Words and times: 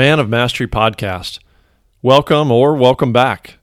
Man 0.00 0.18
of 0.18 0.30
Mastery 0.30 0.66
podcast. 0.66 1.40
Welcome 2.00 2.50
or 2.50 2.74
welcome 2.74 3.12
back. 3.12 3.58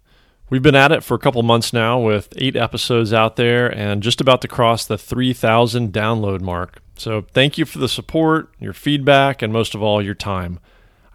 We've 0.51 0.61
been 0.61 0.75
at 0.75 0.91
it 0.91 1.03
for 1.03 1.15
a 1.15 1.19
couple 1.19 1.41
months 1.41 1.73
now 1.73 1.99
with 1.99 2.31
eight 2.37 2.55
episodes 2.55 3.11
out 3.11 3.37
there 3.37 3.75
and 3.75 4.03
just 4.03 4.21
about 4.21 4.41
to 4.43 4.47
cross 4.47 4.85
the 4.85 4.99
3,000 4.99 5.91
download 5.91 6.41
mark. 6.41 6.83
So 6.95 7.25
thank 7.33 7.57
you 7.57 7.65
for 7.65 7.79
the 7.79 7.89
support, 7.89 8.53
your 8.59 8.73
feedback, 8.73 9.41
and 9.41 9.51
most 9.51 9.73
of 9.73 9.81
all, 9.81 9.99
your 9.99 10.13
time. 10.13 10.59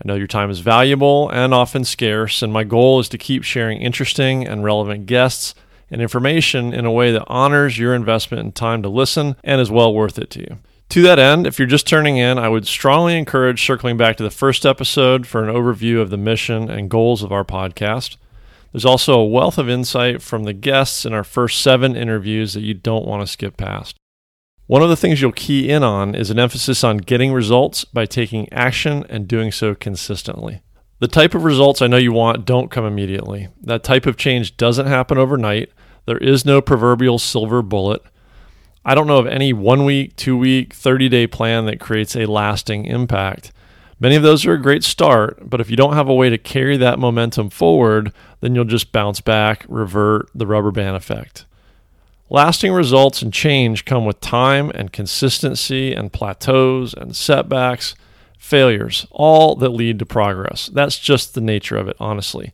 I 0.04 0.08
know 0.08 0.16
your 0.16 0.26
time 0.26 0.50
is 0.50 0.58
valuable 0.58 1.30
and 1.30 1.54
often 1.54 1.84
scarce, 1.84 2.42
and 2.42 2.52
my 2.52 2.64
goal 2.64 2.98
is 2.98 3.08
to 3.10 3.16
keep 3.16 3.44
sharing 3.44 3.80
interesting 3.80 4.44
and 4.44 4.64
relevant 4.64 5.06
guests 5.06 5.54
and 5.88 6.02
information 6.02 6.74
in 6.74 6.84
a 6.84 6.90
way 6.90 7.12
that 7.12 7.28
honors 7.28 7.78
your 7.78 7.94
investment 7.94 8.44
in 8.44 8.50
time 8.50 8.82
to 8.82 8.88
listen 8.88 9.36
and 9.44 9.60
is 9.60 9.70
well 9.70 9.94
worth 9.94 10.18
it 10.18 10.30
to 10.30 10.40
you. 10.40 10.58
To 10.92 11.00
that 11.00 11.18
end, 11.18 11.46
if 11.46 11.58
you're 11.58 11.66
just 11.66 11.86
turning 11.86 12.18
in, 12.18 12.36
I 12.36 12.50
would 12.50 12.66
strongly 12.66 13.16
encourage 13.16 13.64
circling 13.64 13.96
back 13.96 14.18
to 14.18 14.22
the 14.22 14.30
first 14.30 14.66
episode 14.66 15.26
for 15.26 15.42
an 15.42 15.48
overview 15.48 16.02
of 16.02 16.10
the 16.10 16.18
mission 16.18 16.70
and 16.70 16.90
goals 16.90 17.22
of 17.22 17.32
our 17.32 17.46
podcast. 17.46 18.18
There's 18.72 18.84
also 18.84 19.18
a 19.18 19.24
wealth 19.24 19.56
of 19.56 19.70
insight 19.70 20.20
from 20.20 20.44
the 20.44 20.52
guests 20.52 21.06
in 21.06 21.14
our 21.14 21.24
first 21.24 21.62
seven 21.62 21.96
interviews 21.96 22.52
that 22.52 22.60
you 22.60 22.74
don't 22.74 23.06
want 23.06 23.22
to 23.22 23.26
skip 23.26 23.56
past. 23.56 23.96
One 24.66 24.82
of 24.82 24.90
the 24.90 24.96
things 24.96 25.22
you'll 25.22 25.32
key 25.32 25.70
in 25.70 25.82
on 25.82 26.14
is 26.14 26.28
an 26.28 26.38
emphasis 26.38 26.84
on 26.84 26.98
getting 26.98 27.32
results 27.32 27.86
by 27.86 28.04
taking 28.04 28.52
action 28.52 29.06
and 29.08 29.26
doing 29.26 29.50
so 29.50 29.74
consistently. 29.74 30.60
The 30.98 31.08
type 31.08 31.34
of 31.34 31.44
results 31.44 31.80
I 31.80 31.86
know 31.86 31.96
you 31.96 32.12
want 32.12 32.44
don't 32.44 32.70
come 32.70 32.84
immediately. 32.84 33.48
That 33.62 33.82
type 33.82 34.04
of 34.04 34.18
change 34.18 34.58
doesn't 34.58 34.88
happen 34.88 35.16
overnight. 35.16 35.72
There 36.04 36.18
is 36.18 36.44
no 36.44 36.60
proverbial 36.60 37.18
silver 37.18 37.62
bullet. 37.62 38.02
I 38.84 38.94
don't 38.94 39.06
know 39.06 39.18
of 39.18 39.26
any 39.26 39.52
one 39.52 39.84
week, 39.84 40.16
two 40.16 40.36
week, 40.36 40.74
30 40.74 41.08
day 41.08 41.26
plan 41.26 41.66
that 41.66 41.80
creates 41.80 42.16
a 42.16 42.26
lasting 42.26 42.86
impact. 42.86 43.52
Many 44.00 44.16
of 44.16 44.24
those 44.24 44.44
are 44.44 44.54
a 44.54 44.60
great 44.60 44.82
start, 44.82 45.38
but 45.48 45.60
if 45.60 45.70
you 45.70 45.76
don't 45.76 45.94
have 45.94 46.08
a 46.08 46.14
way 46.14 46.28
to 46.28 46.36
carry 46.36 46.76
that 46.76 46.98
momentum 46.98 47.50
forward, 47.50 48.12
then 48.40 48.54
you'll 48.54 48.64
just 48.64 48.90
bounce 48.90 49.20
back, 49.20 49.64
revert 49.68 50.28
the 50.34 50.46
rubber 50.46 50.72
band 50.72 50.96
effect. 50.96 51.44
Lasting 52.28 52.72
results 52.72 53.22
and 53.22 53.32
change 53.32 53.84
come 53.84 54.04
with 54.04 54.20
time 54.20 54.72
and 54.74 54.92
consistency 54.92 55.94
and 55.94 56.12
plateaus 56.12 56.94
and 56.94 57.14
setbacks, 57.14 57.94
failures, 58.38 59.06
all 59.12 59.54
that 59.54 59.68
lead 59.68 60.00
to 60.00 60.06
progress. 60.06 60.68
That's 60.72 60.98
just 60.98 61.34
the 61.34 61.40
nature 61.40 61.76
of 61.76 61.86
it, 61.86 61.96
honestly. 62.00 62.52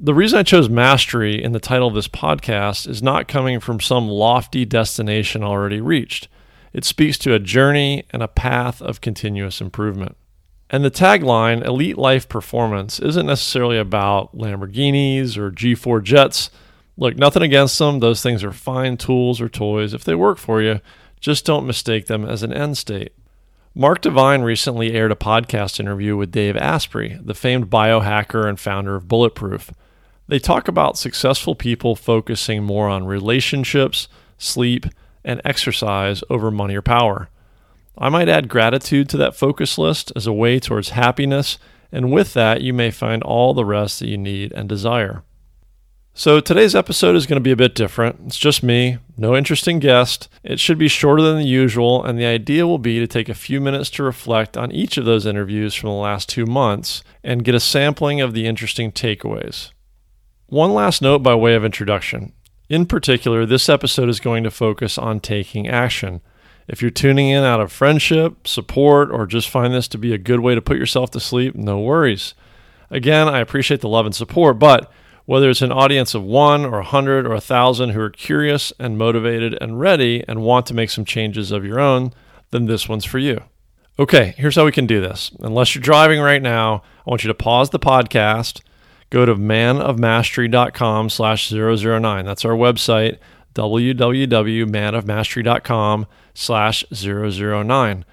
The 0.00 0.14
reason 0.14 0.40
I 0.40 0.42
chose 0.42 0.68
mastery 0.68 1.42
in 1.42 1.52
the 1.52 1.60
title 1.60 1.86
of 1.86 1.94
this 1.94 2.08
podcast 2.08 2.88
is 2.88 3.00
not 3.00 3.28
coming 3.28 3.60
from 3.60 3.78
some 3.78 4.08
lofty 4.08 4.64
destination 4.64 5.44
already 5.44 5.80
reached. 5.80 6.26
It 6.72 6.84
speaks 6.84 7.16
to 7.18 7.32
a 7.32 7.38
journey 7.38 8.04
and 8.10 8.20
a 8.20 8.28
path 8.28 8.82
of 8.82 9.00
continuous 9.00 9.60
improvement. 9.60 10.16
And 10.68 10.84
the 10.84 10.90
tagline, 10.90 11.64
Elite 11.64 11.96
Life 11.96 12.28
Performance, 12.28 12.98
isn't 12.98 13.26
necessarily 13.26 13.78
about 13.78 14.36
Lamborghinis 14.36 15.36
or 15.36 15.52
G4 15.52 16.02
jets. 16.02 16.50
Look, 16.96 17.16
nothing 17.16 17.44
against 17.44 17.78
them. 17.78 18.00
Those 18.00 18.20
things 18.20 18.42
are 18.42 18.52
fine 18.52 18.96
tools 18.96 19.40
or 19.40 19.48
toys 19.48 19.94
if 19.94 20.02
they 20.02 20.16
work 20.16 20.38
for 20.38 20.60
you. 20.60 20.80
Just 21.20 21.46
don't 21.46 21.66
mistake 21.66 22.06
them 22.06 22.24
as 22.24 22.42
an 22.42 22.52
end 22.52 22.76
state. 22.76 23.12
Mark 23.76 24.00
Divine 24.00 24.42
recently 24.42 24.92
aired 24.92 25.12
a 25.12 25.16
podcast 25.16 25.78
interview 25.78 26.16
with 26.16 26.32
Dave 26.32 26.56
Asprey, 26.56 27.16
the 27.22 27.34
famed 27.34 27.70
biohacker 27.70 28.48
and 28.48 28.58
founder 28.58 28.96
of 28.96 29.06
Bulletproof. 29.06 29.70
They 30.26 30.38
talk 30.38 30.68
about 30.68 30.96
successful 30.96 31.54
people 31.54 31.94
focusing 31.94 32.62
more 32.62 32.88
on 32.88 33.04
relationships, 33.04 34.08
sleep, 34.38 34.86
and 35.24 35.40
exercise 35.44 36.22
over 36.30 36.50
money 36.50 36.76
or 36.76 36.82
power. 36.82 37.28
I 37.96 38.08
might 38.08 38.28
add 38.28 38.48
gratitude 38.48 39.08
to 39.10 39.16
that 39.18 39.36
focus 39.36 39.78
list 39.78 40.12
as 40.16 40.26
a 40.26 40.32
way 40.32 40.58
towards 40.58 40.90
happiness, 40.90 41.58
and 41.92 42.10
with 42.10 42.34
that, 42.34 42.62
you 42.62 42.72
may 42.72 42.90
find 42.90 43.22
all 43.22 43.54
the 43.54 43.64
rest 43.64 44.00
that 44.00 44.08
you 44.08 44.18
need 44.18 44.52
and 44.52 44.68
desire. 44.68 45.22
So, 46.16 46.40
today's 46.40 46.76
episode 46.76 47.16
is 47.16 47.26
going 47.26 47.40
to 47.40 47.44
be 47.44 47.50
a 47.50 47.56
bit 47.56 47.74
different. 47.74 48.20
It's 48.26 48.38
just 48.38 48.62
me, 48.62 48.98
no 49.16 49.36
interesting 49.36 49.80
guest. 49.80 50.28
It 50.44 50.60
should 50.60 50.78
be 50.78 50.86
shorter 50.86 51.22
than 51.22 51.38
the 51.38 51.46
usual, 51.46 52.04
and 52.04 52.18
the 52.18 52.24
idea 52.24 52.66
will 52.66 52.78
be 52.78 53.00
to 53.00 53.06
take 53.06 53.28
a 53.28 53.34
few 53.34 53.60
minutes 53.60 53.90
to 53.90 54.04
reflect 54.04 54.56
on 54.56 54.70
each 54.70 54.96
of 54.96 55.04
those 55.04 55.26
interviews 55.26 55.74
from 55.74 55.90
the 55.90 55.96
last 55.96 56.28
two 56.28 56.46
months 56.46 57.02
and 57.24 57.44
get 57.44 57.56
a 57.56 57.60
sampling 57.60 58.20
of 58.20 58.32
the 58.32 58.46
interesting 58.46 58.92
takeaways. 58.92 59.72
One 60.48 60.74
last 60.74 61.00
note 61.00 61.22
by 61.22 61.34
way 61.34 61.54
of 61.54 61.64
introduction. 61.64 62.34
In 62.68 62.84
particular, 62.84 63.46
this 63.46 63.70
episode 63.70 64.10
is 64.10 64.20
going 64.20 64.44
to 64.44 64.50
focus 64.50 64.98
on 64.98 65.20
taking 65.20 65.66
action. 65.66 66.20
If 66.68 66.82
you're 66.82 66.90
tuning 66.90 67.30
in 67.30 67.42
out 67.42 67.60
of 67.60 67.72
friendship, 67.72 68.46
support, 68.46 69.10
or 69.10 69.26
just 69.26 69.48
find 69.48 69.72
this 69.72 69.88
to 69.88 69.98
be 69.98 70.12
a 70.12 70.18
good 70.18 70.40
way 70.40 70.54
to 70.54 70.60
put 70.60 70.76
yourself 70.76 71.10
to 71.12 71.20
sleep, 71.20 71.54
no 71.54 71.80
worries. 71.80 72.34
Again, 72.90 73.26
I 73.26 73.40
appreciate 73.40 73.80
the 73.80 73.88
love 73.88 74.04
and 74.04 74.14
support, 74.14 74.58
but 74.58 74.92
whether 75.24 75.48
it's 75.48 75.62
an 75.62 75.72
audience 75.72 76.14
of 76.14 76.22
one 76.22 76.66
or 76.66 76.80
a 76.80 76.84
hundred 76.84 77.26
or 77.26 77.32
a 77.32 77.40
thousand 77.40 77.90
who 77.90 78.00
are 78.00 78.10
curious 78.10 78.70
and 78.78 78.98
motivated 78.98 79.56
and 79.62 79.80
ready 79.80 80.22
and 80.28 80.42
want 80.42 80.66
to 80.66 80.74
make 80.74 80.90
some 80.90 81.06
changes 81.06 81.52
of 81.52 81.64
your 81.64 81.80
own, 81.80 82.12
then 82.50 82.66
this 82.66 82.86
one's 82.86 83.06
for 83.06 83.18
you. 83.18 83.42
Okay, 83.98 84.34
here's 84.36 84.56
how 84.56 84.66
we 84.66 84.72
can 84.72 84.86
do 84.86 85.00
this. 85.00 85.30
Unless 85.40 85.74
you're 85.74 85.82
driving 85.82 86.20
right 86.20 86.42
now, 86.42 86.82
I 87.06 87.10
want 87.10 87.24
you 87.24 87.28
to 87.28 87.34
pause 87.34 87.70
the 87.70 87.78
podcast 87.78 88.60
go 89.14 89.24
to 89.24 89.34
manofmastery.com 89.36 91.08
slash 91.08 91.50
009. 91.52 92.24
That's 92.24 92.44
our 92.44 92.56
website, 92.56 93.18
www.manofmastery.com 93.54 96.06
slash 96.34 96.84
009. 96.92 98.04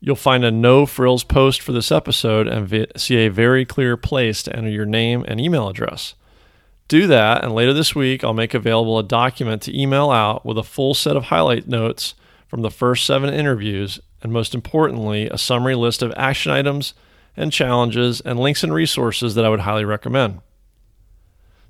You'll 0.00 0.14
find 0.14 0.44
a 0.44 0.52
no 0.52 0.86
frills 0.86 1.24
post 1.24 1.60
for 1.60 1.72
this 1.72 1.90
episode 1.90 2.46
and 2.46 2.86
see 2.96 3.16
a 3.16 3.30
very 3.30 3.64
clear 3.64 3.96
place 3.96 4.44
to 4.44 4.54
enter 4.54 4.70
your 4.70 4.86
name 4.86 5.24
and 5.26 5.40
email 5.40 5.68
address. 5.68 6.14
Do 6.86 7.08
that, 7.08 7.42
and 7.42 7.52
later 7.52 7.72
this 7.72 7.96
week, 7.96 8.22
I'll 8.22 8.32
make 8.32 8.54
available 8.54 8.96
a 8.96 9.02
document 9.02 9.60
to 9.62 9.76
email 9.76 10.12
out 10.12 10.46
with 10.46 10.56
a 10.56 10.62
full 10.62 10.94
set 10.94 11.16
of 11.16 11.24
highlight 11.24 11.66
notes 11.66 12.14
from 12.46 12.62
the 12.62 12.70
first 12.70 13.04
seven 13.04 13.34
interviews, 13.34 13.98
and 14.22 14.32
most 14.32 14.54
importantly, 14.54 15.26
a 15.26 15.36
summary 15.36 15.74
list 15.74 16.00
of 16.00 16.14
action 16.16 16.52
items 16.52 16.94
and 17.38 17.52
challenges 17.52 18.20
and 18.20 18.38
links 18.38 18.62
and 18.62 18.74
resources 18.74 19.34
that 19.34 19.44
I 19.44 19.48
would 19.48 19.60
highly 19.60 19.84
recommend. 19.84 20.40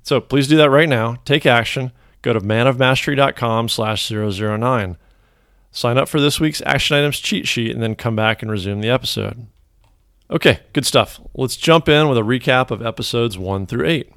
So 0.03 0.19
please 0.19 0.47
do 0.47 0.57
that 0.57 0.69
right 0.69 0.89
now. 0.89 1.17
Take 1.23 1.45
action. 1.45 1.91
Go 2.21 2.33
to 2.33 2.41
manofmastery.com 2.41 3.69
slash 3.69 4.11
009. 4.11 4.97
Sign 5.71 5.97
up 5.97 6.09
for 6.09 6.19
this 6.19 6.39
week's 6.39 6.63
action 6.65 6.97
items 6.97 7.19
cheat 7.19 7.47
sheet 7.47 7.71
and 7.71 7.81
then 7.81 7.95
come 7.95 8.15
back 8.15 8.41
and 8.41 8.49
resume 8.49 8.81
the 8.81 8.89
episode. 8.89 9.47
Okay, 10.31 10.59
good 10.73 10.85
stuff. 10.85 11.21
Let's 11.33 11.55
jump 11.55 11.87
in 11.87 12.09
with 12.09 12.17
a 12.17 12.21
recap 12.21 12.71
of 12.71 12.85
episodes 12.85 13.37
1 13.37 13.67
through 13.67 13.87
8. 13.87 14.11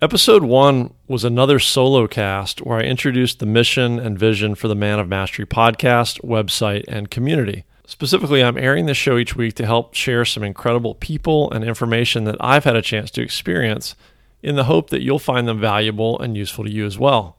Episode 0.00 0.42
1 0.42 0.92
was 1.06 1.22
another 1.22 1.60
solo 1.60 2.08
cast 2.08 2.60
where 2.66 2.78
I 2.78 2.82
introduced 2.82 3.38
the 3.38 3.46
mission 3.46 4.00
and 4.00 4.18
vision 4.18 4.56
for 4.56 4.66
the 4.66 4.74
Man 4.74 4.98
of 4.98 5.08
Mastery 5.08 5.46
podcast, 5.46 6.20
website, 6.22 6.84
and 6.88 7.10
community. 7.10 7.64
Specifically, 7.86 8.42
I'm 8.42 8.56
airing 8.56 8.86
this 8.86 8.96
show 8.96 9.18
each 9.18 9.34
week 9.34 9.54
to 9.54 9.66
help 9.66 9.94
share 9.94 10.24
some 10.24 10.44
incredible 10.44 10.94
people 10.94 11.50
and 11.50 11.64
information 11.64 12.24
that 12.24 12.36
I've 12.40 12.64
had 12.64 12.76
a 12.76 12.82
chance 12.82 13.10
to 13.12 13.22
experience 13.22 13.96
in 14.42 14.56
the 14.56 14.64
hope 14.64 14.90
that 14.90 15.02
you'll 15.02 15.18
find 15.18 15.48
them 15.48 15.60
valuable 15.60 16.18
and 16.20 16.36
useful 16.36 16.64
to 16.64 16.70
you 16.70 16.86
as 16.86 16.98
well. 16.98 17.36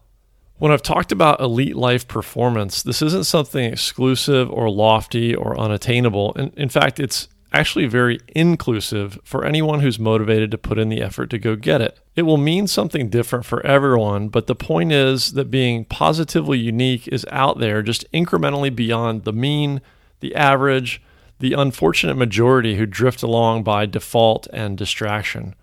When 0.57 0.71
I've 0.71 0.81
talked 0.81 1.11
about 1.11 1.41
elite 1.41 1.75
life 1.75 2.07
performance, 2.07 2.83
this 2.83 3.01
isn't 3.01 3.25
something 3.25 3.65
exclusive 3.65 4.49
or 4.51 4.69
lofty 4.69 5.33
or 5.33 5.59
unattainable. 5.59 6.33
In, 6.33 6.53
in 6.55 6.69
fact, 6.69 6.99
it's 6.99 7.27
actually 7.51 7.85
very 7.85 8.19
inclusive 8.29 9.19
for 9.23 9.45
anyone 9.45 9.79
who's 9.79 9.99
motivated 9.99 10.51
to 10.51 10.57
put 10.57 10.79
in 10.79 10.89
the 10.89 11.01
effort 11.01 11.29
to 11.29 11.37
go 11.37 11.55
get 11.55 11.81
it. 11.81 11.99
It 12.15 12.23
will 12.23 12.37
mean 12.37 12.67
something 12.67 13.09
different 13.09 13.45
for 13.45 13.65
everyone, 13.65 14.29
but 14.29 14.47
the 14.47 14.55
point 14.55 14.91
is 14.91 15.33
that 15.33 15.51
being 15.51 15.85
positively 15.85 16.57
unique 16.57 17.07
is 17.07 17.25
out 17.31 17.59
there 17.59 17.81
just 17.81 18.11
incrementally 18.11 18.75
beyond 18.75 19.23
the 19.23 19.33
mean 19.33 19.81
the 20.23 20.33
average, 20.35 21.01
the 21.39 21.51
unfortunate 21.51 22.15
majority 22.15 22.77
who 22.77 22.85
drift 22.85 23.21
along 23.23 23.61
by 23.61 23.85
default 23.85 24.47
and 24.53 24.77
distraction. 24.77 25.53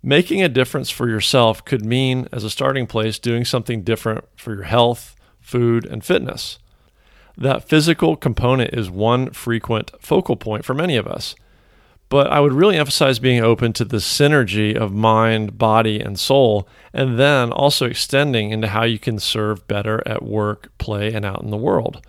Making 0.00 0.44
a 0.44 0.48
difference 0.48 0.90
for 0.90 1.08
yourself 1.08 1.64
could 1.64 1.84
mean, 1.84 2.28
as 2.30 2.44
a 2.44 2.50
starting 2.50 2.86
place, 2.86 3.18
doing 3.18 3.44
something 3.44 3.82
different 3.82 4.24
for 4.36 4.54
your 4.54 4.62
health, 4.62 5.16
food, 5.40 5.84
and 5.84 6.04
fitness. 6.04 6.60
That 7.36 7.68
physical 7.68 8.14
component 8.14 8.72
is 8.74 8.88
one 8.88 9.30
frequent 9.30 9.90
focal 9.98 10.36
point 10.36 10.64
for 10.64 10.74
many 10.74 10.94
of 10.94 11.08
us. 11.08 11.34
But 12.08 12.28
I 12.28 12.38
would 12.38 12.52
really 12.52 12.76
emphasize 12.76 13.18
being 13.18 13.42
open 13.42 13.72
to 13.72 13.84
the 13.84 13.96
synergy 13.96 14.76
of 14.76 14.92
mind, 14.92 15.58
body, 15.58 15.98
and 15.98 16.16
soul, 16.16 16.68
and 16.92 17.18
then 17.18 17.50
also 17.50 17.86
extending 17.86 18.52
into 18.52 18.68
how 18.68 18.84
you 18.84 19.00
can 19.00 19.18
serve 19.18 19.66
better 19.66 20.00
at 20.06 20.22
work, 20.22 20.70
play, 20.78 21.12
and 21.12 21.24
out 21.24 21.42
in 21.42 21.50
the 21.50 21.56
world. 21.56 22.06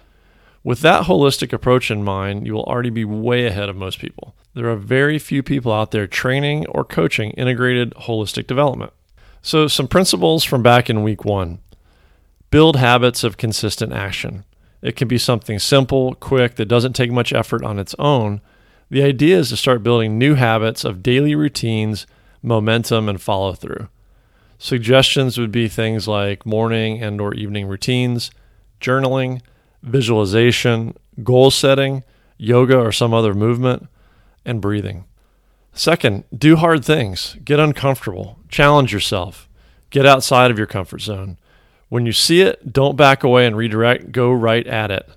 With 0.69 0.81
that 0.81 1.05
holistic 1.05 1.51
approach 1.51 1.89
in 1.89 2.03
mind, 2.03 2.45
you 2.45 2.53
will 2.53 2.65
already 2.65 2.91
be 2.91 3.03
way 3.03 3.47
ahead 3.47 3.69
of 3.69 3.75
most 3.75 3.97
people. 3.97 4.35
There 4.53 4.69
are 4.69 4.75
very 4.75 5.17
few 5.17 5.41
people 5.41 5.73
out 5.73 5.89
there 5.89 6.05
training 6.05 6.67
or 6.67 6.85
coaching 6.85 7.31
integrated 7.31 7.95
holistic 7.95 8.45
development. 8.45 8.93
So, 9.41 9.67
some 9.67 9.87
principles 9.87 10.43
from 10.43 10.61
back 10.61 10.87
in 10.87 11.01
week 11.01 11.25
one 11.25 11.57
build 12.51 12.75
habits 12.75 13.23
of 13.23 13.35
consistent 13.35 13.93
action. 13.93 14.43
It 14.83 14.95
can 14.95 15.07
be 15.07 15.17
something 15.17 15.57
simple, 15.57 16.13
quick, 16.13 16.53
that 16.57 16.67
doesn't 16.67 16.93
take 16.93 17.11
much 17.11 17.33
effort 17.33 17.63
on 17.63 17.79
its 17.79 17.95
own, 17.97 18.39
The 18.91 19.01
idea 19.01 19.39
is 19.39 19.49
to 19.49 19.57
start 19.57 19.81
building 19.81 20.19
new 20.19 20.35
habits 20.35 20.85
of 20.85 21.01
daily 21.01 21.33
routines, 21.33 22.05
momentum, 22.43 23.09
and 23.09 23.19
follow 23.19 23.53
through. 23.53 23.87
Suggestions 24.59 25.39
would 25.39 25.51
be 25.51 25.67
things 25.67 26.07
like 26.07 26.45
morning 26.45 27.01
and 27.01 27.19
or 27.19 27.33
evening 27.33 27.65
routines, 27.65 28.29
journaling, 28.79 29.41
visualization, 29.81 30.95
goal 31.23 31.51
setting, 31.51 32.03
yoga 32.37 32.77
or 32.77 32.91
some 32.91 33.13
other 33.13 33.33
movement, 33.33 33.87
and 34.45 34.61
breathing. 34.61 35.05
Second, 35.73 36.23
do 36.35 36.55
hard 36.55 36.83
things. 36.83 37.37
Get 37.43 37.59
uncomfortable. 37.59 38.39
Challenge 38.49 38.91
yourself. 38.91 39.47
Get 39.89 40.05
outside 40.05 40.51
of 40.51 40.57
your 40.57 40.67
comfort 40.67 41.01
zone. 41.01 41.37
When 41.89 42.05
you 42.05 42.11
see 42.11 42.41
it, 42.41 42.71
don't 42.71 42.95
back 42.95 43.23
away 43.23 43.47
and 43.47 43.57
redirect, 43.57 44.11
go 44.11 44.31
right 44.31 44.65
at 44.67 44.91
it. 44.91 45.09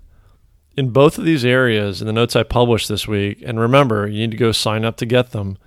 In 0.77 0.91
both 0.91 1.19
of 1.19 1.25
these 1.25 1.45
areas, 1.45 2.01
in 2.01 2.07
the 2.07 2.13
notes 2.15 2.35
I 2.35 2.45
published 2.45 2.89
this 2.89 3.07
week, 3.07 3.43
and 3.45 3.61
remember, 3.61 4.07
you 4.07 4.21
need 4.21 4.31
to 4.31 4.39
go 4.39 4.53
sign 4.53 4.85
up 4.85 4.97
to 4.97 5.07
get 5.07 5.33
them, 5.33 5.59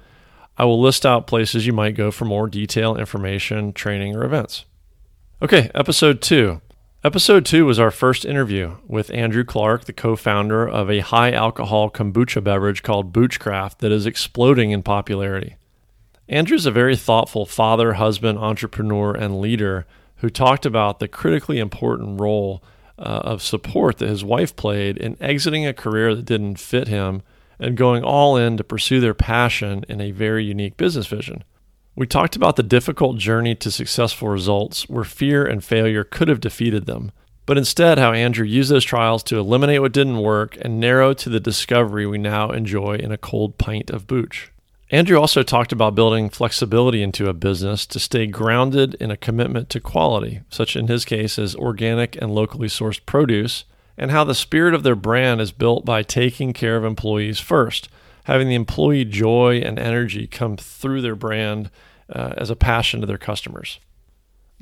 I 0.57 0.65
will 0.65 0.81
list 0.81 1.06
out 1.06 1.27
places 1.27 1.68
you 1.68 1.74
might 1.74 1.95
go 1.95 2.09
for 2.09 2.25
more 2.25 2.47
detailed 2.47 3.00
information, 3.00 3.71
training, 3.74 4.15
or 4.15 4.24
events. 4.24 4.65
Okay, 5.42 5.69
episode 5.75 6.21
two. 6.21 6.62
Episode 7.06 7.46
two 7.46 7.68
was 7.68 7.78
our 7.78 7.92
first 7.92 8.25
interview 8.25 8.78
with 8.88 9.13
Andrew 9.13 9.44
Clark, 9.44 9.86
the 9.86 9.94
co 9.94 10.16
founder 10.16 10.68
of 10.68 10.90
a 10.90 11.02
high 11.02 11.31
alcohol 11.31 11.92
kombucha 11.92 12.44
beverage 12.44 12.81
called 12.81 13.13
Boochcraft 13.13 13.78
that 13.78 13.92
is 13.92 14.07
exploding 14.07 14.72
in 14.72 14.81
popularity. 14.81 15.56
Andrew's 16.28 16.66
a 16.66 16.72
very 16.72 16.96
thoughtful 16.96 17.46
father, 17.46 17.94
husband, 17.94 18.40
entrepreneur, 18.40 19.13
and 19.13 19.40
leader 19.40 19.86
who 20.16 20.31
talked 20.31 20.66
about 20.66 20.98
the 20.98 21.07
critically 21.07 21.60
important 21.60 22.19
role 22.19 22.63
uh, 22.98 23.22
of 23.24 23.44
support 23.44 24.00
that 24.00 24.10
his 24.10 24.25
wife 24.25 24.56
played 24.56 24.98
in 24.98 25.16
exiting 25.22 25.63
a 25.63 25.75
career 25.75 26.16
that 26.16 26.25
didn't 26.25 26.57
fit 26.57 26.88
him 26.88 27.22
and 27.60 27.78
going 27.78 28.04
all 28.04 28.36
in 28.36 28.57
to 28.57 28.63
pursue 28.63 29.00
their 29.00 29.13
passion 29.13 29.86
in 29.88 30.02
a 30.02 30.10
very 30.10 30.44
unique 30.44 30.75
business 30.75 31.06
vision. 31.06 31.44
We 31.97 32.06
talked 32.06 32.36
about 32.36 32.57
the 32.57 32.63
difficult 32.63 33.18
journey 33.18 33.56
to 33.56 33.71
successful 33.71 34.27
results 34.27 34.89
where 34.89 35.06
fear 35.06 35.45
and 35.45 35.63
failure 35.63 36.03
could 36.03 36.27
have 36.27 36.42
defeated 36.42 36.88
them, 36.88 37.13
but 37.45 37.57
instead 37.57 37.97
how 37.97 38.12
Andrew 38.12 38.45
used 38.45 38.69
those 38.69 38.83
trials 38.83 39.24
to 39.24 39.38
eliminate 39.38 39.80
what 39.80 39.94
didn't 39.94 40.18
work 40.18 40.57
and 40.59 40.77
narrow 40.77 41.13
to 41.13 41.30
the 41.30 41.39
discovery 41.39 42.06
we 42.06 42.18
now 42.18 42.51
enjoy 42.51 42.95
in 42.95 43.13
a 43.13 43.18
cold 43.18 43.57
pint 43.57 43.89
of 43.92 44.07
booch. 44.07 44.51
Andrew 44.92 45.18
also 45.18 45.42
talked 45.42 45.71
about 45.71 45.95
building 45.95 46.30
flexibility 46.30 47.01
into 47.01 47.30
a 47.30 47.33
business 47.33 47.86
to 47.88 48.00
stay 48.00 48.27
grounded 48.27 48.95
in 48.95 49.09
a 49.09 49.18
commitment 49.18 49.69
to 49.69 49.80
quality, 49.80 50.42
such 50.50 50.75
in 50.75 50.88
his 50.88 51.06
case 51.06 51.39
as 51.39 51.56
organic 51.56 52.21
and 52.21 52.36
locally 52.36 52.68
sourced 52.68 53.06
produce, 53.06 53.63
and 53.97 54.12
how 54.12 54.25
the 54.25 54.36
spirit 54.36 54.74
of 54.74 54.83
their 54.83 54.95
brand 54.95 55.39
is 55.39 55.53
built 55.53 55.86
by 55.86 56.03
taking 56.03 56.51
care 56.51 56.75
of 56.75 56.83
employees 56.83 57.39
first, 57.39 57.88
having 58.25 58.48
the 58.50 58.56
employee 58.56 59.06
joy 59.06 59.62
and 59.63 59.80
energy 59.80 60.27
come 60.27 60.57
through 60.57 61.01
their 61.01 61.16
brand 61.16 61.69
uh, 62.10 62.33
as 62.38 62.50
a 62.50 62.56
passion 62.56 63.01
to 63.01 63.07
their 63.07 63.18
customers. 63.18 63.80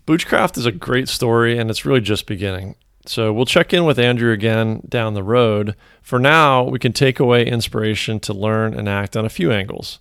Boochcraft 0.05 0.57
is 0.57 0.65
a 0.65 0.71
great 0.71 1.07
story 1.07 1.57
and 1.57 1.69
it's 1.69 1.85
really 1.85 2.01
just 2.01 2.27
beginning. 2.27 2.75
So 3.05 3.33
we'll 3.33 3.45
check 3.45 3.73
in 3.73 3.85
with 3.85 3.99
Andrew 3.99 4.31
again 4.31 4.81
down 4.87 5.13
the 5.13 5.23
road. 5.23 5.75
For 6.01 6.19
now, 6.19 6.63
we 6.63 6.79
can 6.79 6.93
take 6.93 7.19
away 7.19 7.45
inspiration 7.45 8.19
to 8.21 8.33
learn 8.33 8.73
and 8.73 8.87
act 8.87 9.17
on 9.17 9.25
a 9.25 9.29
few 9.29 9.51
angles. 9.51 9.99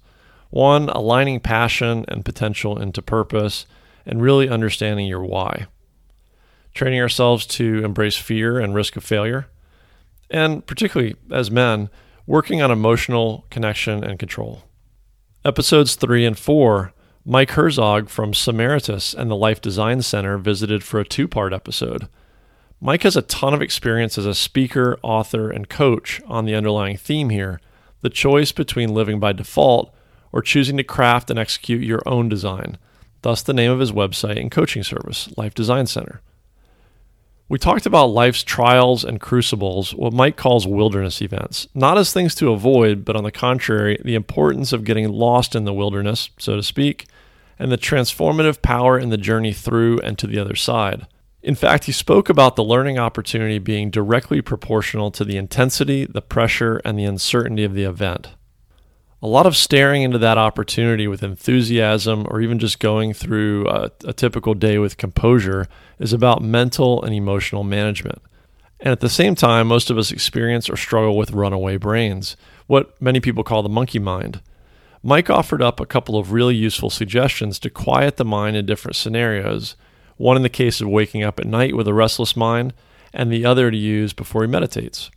One, 0.50 0.88
aligning 0.88 1.41
passion 1.41 2.05
and 2.08 2.25
potential 2.25 2.79
into 2.79 3.00
purpose 3.00 3.67
and 4.05 4.23
really 4.23 4.49
understanding 4.49 5.06
your 5.06 5.25
why. 5.25 5.67
Training 6.75 7.00
ourselves 7.00 7.47
to 7.47 7.85
embrace 7.85 8.17
fear 8.17 8.58
and 8.58 8.75
risk 8.75 8.97
of 8.97 9.05
failure. 9.05 9.47
And 10.31 10.65
particularly 10.67 11.17
as 11.31 11.50
men, 11.50 11.91
working 12.26 12.62
on 12.62 12.70
emotional 12.70 13.46
connection 13.50 14.04
and 14.04 14.19
control. 14.19 14.62
Episodes 15.44 15.94
3 15.96 16.24
and 16.24 16.38
4, 16.38 16.92
Mike 17.24 17.52
Herzog 17.52 18.08
from 18.08 18.32
Samaritas 18.32 19.14
and 19.14 19.30
the 19.30 19.36
Life 19.36 19.60
Design 19.60 20.02
Center 20.02 20.38
visited 20.38 20.82
for 20.82 21.00
a 21.00 21.04
two 21.04 21.28
part 21.28 21.52
episode. 21.52 22.08
Mike 22.80 23.04
has 23.04 23.16
a 23.16 23.22
ton 23.22 23.54
of 23.54 23.62
experience 23.62 24.19
as 24.19 24.26
a 24.26 24.34
speaker, 24.34 24.98
author, 25.02 25.50
and 25.50 25.69
coach 25.69 26.20
on 26.26 26.44
the 26.44 26.54
underlying 26.54 26.96
theme 26.96 27.30
here 27.30 27.60
the 28.02 28.10
choice 28.10 28.52
between 28.52 28.92
living 28.92 29.19
by 29.19 29.32
default 29.32 29.94
or 30.32 30.42
choosing 30.42 30.76
to 30.76 30.84
craft 30.84 31.30
and 31.30 31.38
execute 31.38 31.82
your 31.82 32.02
own 32.04 32.28
design, 32.28 32.76
thus 33.22 33.42
the 33.42 33.54
name 33.54 33.70
of 33.70 33.80
his 33.80 33.92
website 33.92 34.40
and 34.40 34.50
coaching 34.50 34.82
service, 34.82 35.32
Life 35.36 35.54
Design 35.54 35.86
Center. 35.86 36.20
We 37.52 37.58
talked 37.58 37.84
about 37.84 38.06
life's 38.06 38.43
trials 38.43 39.04
and 39.04 39.20
crucibles, 39.20 39.94
what 39.94 40.14
Mike 40.14 40.38
calls 40.38 40.66
wilderness 40.66 41.20
events, 41.20 41.69
not 41.75 41.99
as 41.99 42.10
things 42.10 42.34
to 42.37 42.50
avoid, 42.50 43.04
but 43.04 43.14
on 43.14 43.25
the 43.25 43.31
contrary, 43.31 44.00
the 44.02 44.14
importance 44.14 44.72
of 44.72 44.84
getting 44.84 45.06
lost 45.10 45.54
in 45.54 45.66
the 45.66 45.75
wilderness, 45.75 46.31
so 46.38 46.56
to 46.56 46.62
speak, 46.62 47.08
and 47.58 47.70
the 47.70 47.76
transformative 47.76 48.62
power 48.62 48.99
in 48.99 49.10
the 49.10 49.19
journey 49.19 49.52
through 49.52 49.99
and 49.99 50.19
to 50.19 50.26
the 50.26 50.38
other 50.38 50.56
side. 50.56 51.06
In 51.43 51.54
fact, 51.54 51.84
he 51.84 51.93
spoke 51.93 52.31
about 52.31 52.56
the 52.56 52.64
learning 52.64 52.99
opportunity 52.99 53.58
being 53.58 53.90
directly 53.90 54.40
proportional 54.40 55.10
to 55.10 55.22
the 55.22 55.37
intensity, 55.37 56.06
the 56.06 56.22
pressure, 56.22 56.81
and 56.87 56.98
the 56.98 57.05
uncertainty 57.05 57.64
of 57.64 57.75
the 57.75 57.84
event 57.84 58.28
a 59.22 59.28
lot 59.28 59.46
of 59.46 59.56
staring 59.56 60.02
into 60.02 60.19
that 60.19 60.36
opportunity 60.36 61.06
with 61.06 61.22
enthusiasm 61.22 62.26
or 62.28 62.40
even 62.40 62.58
just 62.58 62.80
going 62.80 63.14
through 63.14 63.69
a, 63.69 63.90
a, 64.04 64.12
typical 64.12 64.52
day 64.52 64.78
with 64.78 64.96
composure 64.96 65.69
is 66.00 66.12
about 66.12 66.42
mental 66.42 67.02
and 67.04 67.14
emotional 67.14 67.62
management. 67.62 68.20
And 68.80 68.90
at 68.90 68.98
the 68.98 69.08
same 69.08 69.36
time, 69.36 69.69
most 69.69 69.90
of 69.90 69.96
us 69.96 70.10
experience 70.10 70.69
or 70.69 70.76
struggle 70.76 71.16
with 71.16 71.30
runaway 71.30 71.76
brains, 71.76 72.36
what 72.66 73.00
many 73.00 73.20
people 73.20 73.44
call 73.44 73.62
the 73.62 73.69
monkey 73.69 74.00
mind. 74.00 74.40
Mike 75.04 75.30
offered 75.30 75.62
up 75.62 75.78
a 75.78 75.86
couple 75.86 76.16
of 76.16 76.32
really 76.32 76.56
useful 76.56 76.90
suggestions 76.90 77.60
to 77.60 77.70
quiet 77.70 78.16
the 78.16 78.24
mind 78.24 78.56
in 78.56 78.66
different 78.66 78.96
scenarios, 78.96 79.76
one 80.16 80.36
in 80.36 80.42
the 80.42 80.48
case 80.48 80.80
of 80.80 80.88
waking 80.88 81.22
up 81.22 81.38
at 81.38 81.46
night 81.46 81.76
with 81.76 81.86
a 81.86 81.94
restless 81.94 82.36
mind, 82.36 82.72
and 83.12 83.30
the 83.30 83.44
other 83.44 83.70
to 83.70 83.76
use 83.76 84.12
before 84.12 84.42
he 84.42 84.48
meditates. 84.48 85.12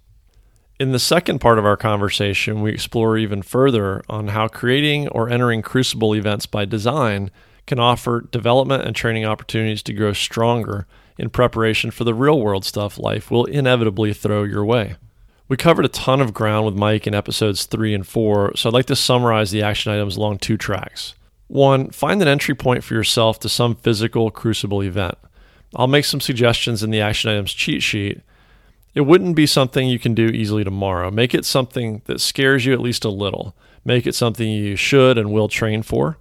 In 0.77 0.91
the 0.91 0.99
second 0.99 1.39
part 1.39 1.57
of 1.57 1.65
our 1.65 1.77
conversation, 1.77 2.61
we 2.61 2.71
explore 2.71 3.17
even 3.17 3.41
further 3.41 4.03
on 4.09 4.29
how 4.29 4.49
creating 4.49 5.07
or 5.07 5.29
entering 5.29 5.61
crucible 5.61 6.13
events 6.13 6.45
by 6.45 6.65
design 6.65 7.31
can 7.65 7.79
offer 7.79 8.27
development 8.29 8.83
and 8.83 8.93
training 8.93 9.23
opportunities 9.23 9.81
to 9.83 9.93
grow 9.93 10.11
stronger 10.11 10.85
in 11.17 11.29
preparation 11.29 11.91
for 11.91 12.03
the 12.03 12.13
real 12.13 12.41
world 12.41 12.65
stuff 12.65 12.97
life 12.97 13.31
will 13.31 13.45
inevitably 13.45 14.13
throw 14.13 14.43
your 14.43 14.65
way. 14.65 14.95
We 15.47 15.55
covered 15.55 15.85
a 15.85 15.89
ton 15.89 16.19
of 16.19 16.33
ground 16.33 16.65
with 16.65 16.75
Mike 16.75 17.07
in 17.07 17.15
episodes 17.15 17.65
3 17.65 17.93
and 17.93 18.05
4, 18.05 18.57
so 18.57 18.67
I'd 18.67 18.73
like 18.73 18.87
to 18.87 18.97
summarize 18.97 19.51
the 19.51 19.61
action 19.61 19.93
items 19.93 20.17
along 20.17 20.39
two 20.39 20.57
tracks. 20.57 21.15
One, 21.47 21.89
find 21.91 22.21
an 22.21 22.27
entry 22.27 22.53
point 22.53 22.83
for 22.83 22.95
yourself 22.95 23.39
to 23.39 23.49
some 23.49 23.75
physical 23.75 24.29
crucible 24.29 24.83
event. 24.83 25.17
I'll 25.73 25.87
make 25.87 26.03
some 26.03 26.19
suggestions 26.19 26.83
in 26.83 26.89
the 26.89 26.99
action 26.99 27.31
items 27.31 27.53
cheat 27.53 27.81
sheet 27.81 28.21
it 28.95 29.01
wouldn't 29.01 29.35
be 29.35 29.45
something 29.45 29.89
you 29.89 29.99
can 29.99 30.15
do 30.15 30.27
easily 30.27 30.63
tomorrow. 30.63 31.11
Make 31.11 31.33
it 31.33 31.45
something 31.45 32.01
that 32.05 32.21
scares 32.21 32.65
you 32.65 32.71
at 32.71 32.79
least 32.79 33.03
a 33.03 33.09
little. 33.09 33.53
Make 33.83 34.07
it 34.07 34.15
something 34.15 34.49
you 34.49 34.77
should 34.77 35.17
and 35.17 35.31
will 35.31 35.49
train 35.49 35.83
for. 35.83 36.17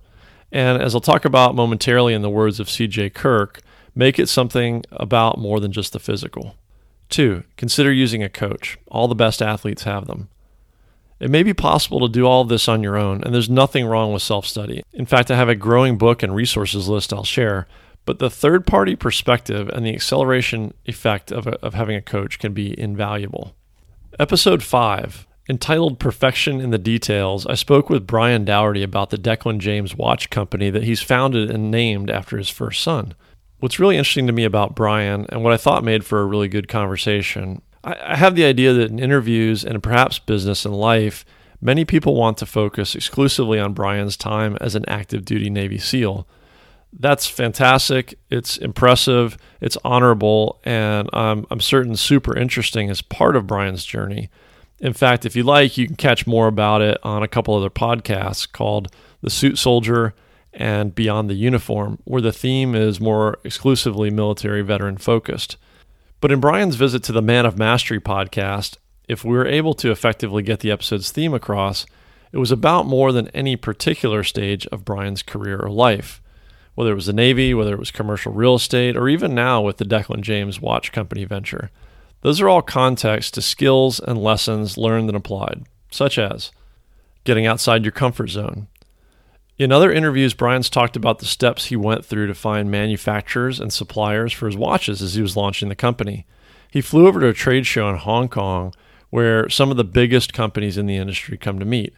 And 0.51 0.83
as 0.83 0.95
I'll 0.95 1.01
talk 1.01 1.25
about 1.25 1.55
momentarily 1.55 2.15
in 2.15 2.23
the 2.23 2.31
words 2.31 2.59
of 2.59 2.67
CJ 2.67 3.15
Kirk, 3.15 3.61
make 3.95 4.19
it 4.19 4.29
something 4.29 4.85
about 4.91 5.39
more 5.39 5.61
than 5.61 5.73
just 5.73 5.93
the 5.93 6.01
physical. 6.01 6.57
Two, 7.09 7.45
consider 7.57 7.93
using 7.93 8.25
a 8.25 8.29
coach. 8.29 8.77
All 8.89 9.07
the 9.07 9.15
best 9.15 9.41
athletes 9.41 9.85
have 9.85 10.07
them. 10.07 10.29
It 11.21 11.31
may 11.31 11.45
be 11.45 11.55
possible 11.55 12.01
to 12.01 12.13
do 12.13 12.27
all 12.27 12.43
of 12.43 12.49
this 12.49 12.69
on 12.69 12.83
your 12.83 12.97
own, 12.97 13.23
and 13.23 13.33
there's 13.33 13.49
nothing 13.49 13.87
wrong 13.87 14.13
with 14.13 14.23
self 14.23 14.47
study. 14.47 14.83
In 14.93 15.07
fact, 15.07 15.31
I 15.31 15.37
have 15.37 15.49
a 15.49 15.55
growing 15.55 15.97
book 15.97 16.25
and 16.25 16.35
resources 16.35 16.89
list 16.89 17.13
I'll 17.13 17.25
share 17.25 17.69
but 18.05 18.19
the 18.19 18.31
third 18.31 18.67
party 18.67 18.97
perspective 18.97 19.69
and 19.71 19.85
the 19.85 19.95
acceleration 19.95 20.75
effect 20.85 21.33
of, 21.33 21.47
a, 21.47 21.53
of 21.65 21.75
having 21.75 21.97
a 21.97 22.03
coach 22.03 22.39
can 22.39 22.53
be 22.53 22.79
invaluable. 22.79 23.55
Episode 24.19 24.63
5, 24.63 25.27
entitled 25.49 25.99
Perfection 25.99 26.61
in 26.61 26.71
the 26.71 26.79
Details, 26.79 27.47
I 27.47 27.55
spoke 27.55 27.91
with 27.91 28.07
Brian 28.07 28.45
Dougherty 28.45 28.83
about 28.83 29.11
the 29.11 29.19
Declan 29.19 29.59
James 29.59 29.97
Watch 29.97 30.31
Company 30.31 30.71
that 30.71 30.85
he's 30.85 31.03
founded 31.03 31.51
and 31.51 31.71
named 31.71 32.11
after 32.11 32.39
his 32.39 32.49
first 32.49 32.83
son. 32.83 33.15
What's 33.59 33.79
really 33.79 33.97
interesting 33.97 34.27
to 34.27 34.33
me 34.33 34.45
about 34.45 34.75
Brian, 34.75 35.27
and 35.31 35.43
what 35.43 35.53
I 35.53 35.57
thought 35.57 35.85
made 35.85 36.05
for 36.05 36.21
a 36.21 36.27
really 36.27 36.49
good 36.49 36.69
conversation, 36.69 37.63
I, 37.83 37.97
I 38.05 38.17
have 38.17 38.35
the 38.35 38.45
idea 38.45 38.73
that 38.75 38.91
in 38.91 38.99
interviews 38.99 39.65
and 39.65 39.83
perhaps 39.83 40.19
business 40.19 40.65
and 40.65 40.75
life, 40.75 41.25
many 41.61 41.85
people 41.85 42.15
want 42.15 42.37
to 42.39 42.47
focus 42.47 42.95
exclusively 42.95 43.59
on 43.59 43.73
Brian's 43.73 44.17
time 44.17 44.59
as 44.61 44.75
an 44.75 44.85
active 44.87 45.25
duty 45.25 45.49
Navy 45.49 45.79
SEAL 45.79 46.27
that's 46.99 47.27
fantastic. 47.27 48.19
It's 48.31 48.57
impressive. 48.57 49.37
It's 49.61 49.77
honorable, 49.85 50.61
and 50.65 51.13
um, 51.15 51.47
I'm 51.51 51.61
certain 51.61 51.97
super 51.97 52.37
interesting 52.37 52.91
as 52.91 53.03
part 53.03 53.37
of 53.37 53.47
Brian's 53.47 53.85
journey. 53.85 54.31
In 54.81 54.93
fact, 54.93 55.25
if 55.25 55.35
you 55.35 55.43
like, 55.43 55.79
you 55.79 55.87
can 55.87 55.97
catch 55.97 56.27
more 56.27 56.47
about 56.47 56.83
it 56.83 56.99
on 57.03 57.23
a 57.23 57.29
couple 57.29 57.55
other 57.55 57.71
podcasts 57.71 58.51
called 58.51 58.89
The 59.23 59.31
Suit 59.31 59.59
Soldier 59.59 60.15
and 60.53 60.95
Beyond 60.95 61.29
the 61.29 61.35
Uniform, 61.35 61.99
where 62.05 62.23
the 62.23 62.33
theme 62.33 62.75
is 62.75 63.01
more 63.01 63.39
exclusively 63.45 64.11
military 64.11 64.63
veteran 64.63 64.99
focused. 64.99 65.57
But 66.21 66.31
in 66.31 66.41
Brian's 66.41 66.77
visit 66.77 67.03
to 67.05 67.13
the 67.13 67.23
Man 67.23 67.45
of 67.45 67.59
Mastery 67.59 68.01
podcast, 68.01 68.77
if 69.09 69.25
we 69.25 69.33
were 69.33 69.47
able 69.47 69.75
to 69.75 69.91
effectively 69.91 70.43
get 70.43 70.61
the 70.61 70.71
episode's 70.71 71.11
theme 71.11 71.35
across, 71.35 71.87
it 72.33 72.39
was 72.39 72.53
about 72.53 72.87
more 72.87 73.13
than 73.13 73.29
any 73.29 73.57
particular 73.57 74.23
stage 74.23 74.67
of 74.69 74.85
Brian's 74.85 75.23
career 75.23 75.59
or 75.59 75.71
life. 75.71 76.21
Whether 76.75 76.93
it 76.93 76.97
was 76.97 77.07
the 77.07 77.13
Navy, 77.13 77.55
whether 77.55 77.75
it 77.75 77.79
was 77.79 77.91
commercial 77.91 78.33
real 78.33 78.57
estate, 78.57 78.97
or 78.97 79.09
even 79.09 79.35
now 79.35 79.61
with 79.61 79.77
the 79.77 79.85
Declan 79.85 80.23
James 80.23 80.61
Watch 80.61 80.93
Company 80.93 81.25
venture. 81.25 81.71
Those 82.23 82.41
are 82.41 82.49
all 82.49 82.63
context 82.63 83.35
to 83.35 83.43
skills 83.43 84.01
and 84.01 84.23
lessons 84.23 84.79
learned 84.79 85.09
and 85.09 85.17
applied, 85.17 85.65
such 85.91 86.19
as 86.19 86.51
getting 87.25 87.47
outside 87.47 87.85
your 87.85 87.93
comfort 87.93 88.29
zone. 88.29 88.69
In 89.57 89.71
other 89.71 89.93
interviews, 89.93 90.35
Brian's 90.35 90.69
talked 90.69 90.97
about 90.97 91.21
the 91.21 91.27
steps 91.27 91.67
he 91.67 91.77
went 91.77 92.05
through 92.05 92.27
to 92.27 92.35
find 92.35 92.71
manufacturers 92.71 93.61
and 93.61 93.73
suppliers 93.73 94.33
for 94.33 94.47
his 94.47 94.57
watches 94.57 95.01
as 95.01 95.15
he 95.15 95.23
was 95.23 95.37
launching 95.37 95.69
the 95.69 95.77
company. 95.77 96.27
He 96.71 96.81
flew 96.81 97.07
over 97.07 97.21
to 97.21 97.29
a 97.29 97.33
trade 97.33 97.67
show 97.67 97.89
in 97.89 97.97
Hong 97.97 98.29
Kong 98.29 98.75
where 99.11 99.49
some 99.49 99.71
of 99.71 99.77
the 99.77 99.85
biggest 99.85 100.33
companies 100.33 100.77
in 100.77 100.87
the 100.87 100.97
industry 100.97 101.37
come 101.37 101.61
to 101.61 101.65
meet. 101.65 101.95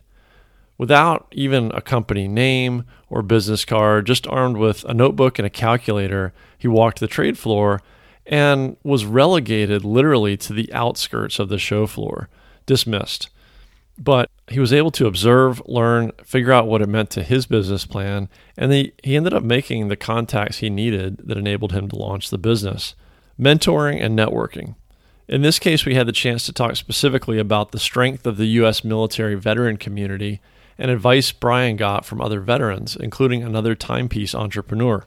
Without 0.78 1.26
even 1.32 1.70
a 1.72 1.80
company 1.80 2.28
name 2.28 2.84
or 3.08 3.22
business 3.22 3.64
card, 3.64 4.06
just 4.06 4.26
armed 4.26 4.56
with 4.56 4.84
a 4.84 4.94
notebook 4.94 5.38
and 5.38 5.46
a 5.46 5.50
calculator, 5.50 6.32
he 6.58 6.68
walked 6.68 7.00
the 7.00 7.06
trade 7.06 7.38
floor 7.38 7.80
and 8.26 8.76
was 8.82 9.06
relegated 9.06 9.84
literally 9.84 10.36
to 10.36 10.52
the 10.52 10.72
outskirts 10.72 11.38
of 11.38 11.48
the 11.48 11.58
show 11.58 11.86
floor, 11.86 12.28
dismissed. 12.66 13.30
But 13.98 14.30
he 14.48 14.60
was 14.60 14.72
able 14.72 14.90
to 14.92 15.06
observe, 15.06 15.62
learn, 15.66 16.12
figure 16.22 16.52
out 16.52 16.66
what 16.66 16.82
it 16.82 16.88
meant 16.88 17.08
to 17.10 17.22
his 17.22 17.46
business 17.46 17.86
plan, 17.86 18.28
and 18.56 18.72
he, 18.72 18.92
he 19.02 19.16
ended 19.16 19.32
up 19.32 19.42
making 19.42 19.88
the 19.88 19.96
contacts 19.96 20.58
he 20.58 20.68
needed 20.68 21.18
that 21.24 21.38
enabled 21.38 21.72
him 21.72 21.88
to 21.88 21.96
launch 21.96 22.28
the 22.28 22.36
business. 22.36 22.94
Mentoring 23.40 24.02
and 24.02 24.18
networking. 24.18 24.74
In 25.28 25.42
this 25.42 25.58
case, 25.58 25.84
we 25.86 25.94
had 25.94 26.06
the 26.06 26.12
chance 26.12 26.44
to 26.46 26.52
talk 26.52 26.76
specifically 26.76 27.38
about 27.38 27.72
the 27.72 27.78
strength 27.78 28.26
of 28.26 28.36
the 28.36 28.46
U.S. 28.46 28.84
military 28.84 29.34
veteran 29.34 29.76
community 29.76 30.40
and 30.78 30.90
advice 30.90 31.32
Brian 31.32 31.76
got 31.76 32.04
from 32.04 32.20
other 32.20 32.40
veterans, 32.40 32.96
including 32.96 33.42
another 33.42 33.74
timepiece 33.74 34.34
entrepreneur. 34.34 35.06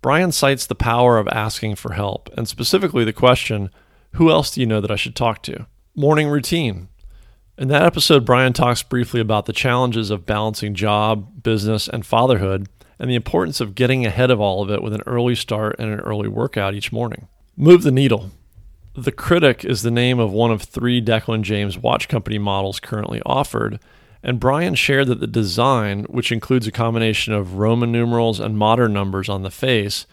Brian 0.00 0.32
cites 0.32 0.66
the 0.66 0.74
power 0.74 1.18
of 1.18 1.28
asking 1.28 1.76
for 1.76 1.92
help, 1.92 2.28
and 2.36 2.48
specifically 2.48 3.04
the 3.04 3.12
question, 3.12 3.70
Who 4.12 4.30
else 4.30 4.50
do 4.50 4.60
you 4.60 4.66
know 4.66 4.80
that 4.80 4.90
I 4.90 4.96
should 4.96 5.14
talk 5.14 5.42
to? 5.44 5.66
Morning 5.94 6.28
routine. 6.28 6.88
In 7.56 7.68
that 7.68 7.84
episode, 7.84 8.24
Brian 8.24 8.52
talks 8.52 8.82
briefly 8.82 9.20
about 9.20 9.46
the 9.46 9.52
challenges 9.52 10.10
of 10.10 10.26
balancing 10.26 10.74
job, 10.74 11.42
business, 11.42 11.86
and 11.86 12.04
fatherhood, 12.04 12.68
and 12.98 13.10
the 13.10 13.14
importance 13.14 13.60
of 13.60 13.74
getting 13.74 14.06
ahead 14.06 14.30
of 14.30 14.40
all 14.40 14.62
of 14.62 14.70
it 14.70 14.82
with 14.82 14.94
an 14.94 15.02
early 15.06 15.34
start 15.34 15.76
and 15.78 15.92
an 15.92 16.00
early 16.00 16.28
workout 16.28 16.74
each 16.74 16.92
morning. 16.92 17.28
Move 17.56 17.82
the 17.82 17.92
needle. 17.92 18.30
The 18.94 19.12
Critic 19.12 19.64
is 19.64 19.82
the 19.82 19.90
name 19.90 20.18
of 20.18 20.32
one 20.32 20.50
of 20.50 20.62
three 20.62 21.00
Declan 21.00 21.42
James 21.42 21.78
watch 21.78 22.08
company 22.08 22.38
models 22.38 22.80
currently 22.80 23.22
offered, 23.24 23.78
and 24.22 24.38
Brian 24.38 24.74
shared 24.74 25.08
that 25.08 25.20
the 25.20 25.26
design, 25.26 26.04
which 26.04 26.30
includes 26.30 26.66
a 26.66 26.72
combination 26.72 27.32
of 27.32 27.54
Roman 27.54 27.90
numerals 27.90 28.38
and 28.38 28.56
modern 28.56 28.92
numbers 28.92 29.28
on 29.28 29.42
the 29.42 29.50
face, 29.50 30.06